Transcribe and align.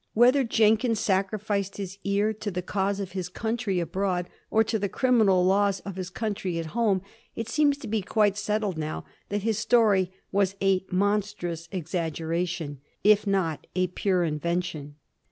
Whether 0.15 0.43
Jenkins 0.43 0.99
sac 0.99 1.29
rificed 1.29 1.77
his 1.77 1.99
ear 2.03 2.33
to 2.33 2.49
the 2.49 2.63
cause 2.63 2.99
of 2.99 3.11
his 3.11 3.29
country 3.29 3.79
abroad 3.79 4.29
or 4.49 4.63
to 4.63 4.79
the 4.79 4.89
criminal 4.89 5.45
laws 5.45 5.79
of 5.81 5.95
his 5.95 6.09
country 6.09 6.57
at 6.57 6.65
home, 6.73 7.03
it 7.35 7.47
seems 7.47 7.77
to 7.77 7.87
be 7.87 8.01
quite 8.01 8.35
settled 8.35 8.79
now 8.79 9.05
that 9.29 9.43
his 9.43 9.59
story 9.59 10.11
was 10.31 10.55
a 10.59 10.83
monstrous 10.89 11.69
exaggeration, 11.71 12.81
if 13.03 13.27
not 13.27 13.67
a 13.75 13.85
pure 13.89 14.23
invention. 14.23 14.95